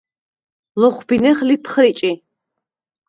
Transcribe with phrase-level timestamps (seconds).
[0.81, 2.11] ლოხბინეხ ლიფხრიჭი.